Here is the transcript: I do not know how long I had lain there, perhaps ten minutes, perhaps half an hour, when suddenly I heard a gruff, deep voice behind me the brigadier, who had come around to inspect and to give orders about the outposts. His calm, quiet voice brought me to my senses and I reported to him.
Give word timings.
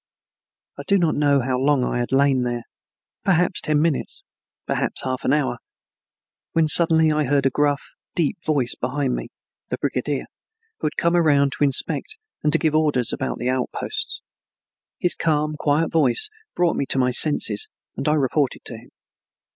I 0.79 0.83
do 0.87 0.97
not 0.97 1.13
know 1.15 1.41
how 1.41 1.59
long 1.59 1.83
I 1.85 1.99
had 1.99 2.11
lain 2.11 2.41
there, 2.41 2.63
perhaps 3.23 3.61
ten 3.61 3.79
minutes, 3.79 4.23
perhaps 4.65 5.03
half 5.03 5.23
an 5.25 5.31
hour, 5.31 5.59
when 6.53 6.67
suddenly 6.67 7.11
I 7.11 7.25
heard 7.25 7.45
a 7.45 7.51
gruff, 7.51 7.93
deep 8.15 8.41
voice 8.43 8.73
behind 8.73 9.13
me 9.15 9.29
the 9.69 9.77
brigadier, 9.77 10.25
who 10.79 10.87
had 10.87 10.97
come 10.97 11.15
around 11.15 11.51
to 11.51 11.63
inspect 11.63 12.17
and 12.41 12.51
to 12.51 12.57
give 12.57 12.73
orders 12.73 13.13
about 13.13 13.37
the 13.37 13.49
outposts. 13.51 14.23
His 14.97 15.13
calm, 15.13 15.55
quiet 15.55 15.91
voice 15.91 16.29
brought 16.55 16.75
me 16.77 16.87
to 16.87 16.97
my 16.97 17.11
senses 17.11 17.69
and 17.95 18.07
I 18.09 18.15
reported 18.15 18.65
to 18.65 18.77
him. 18.77 18.89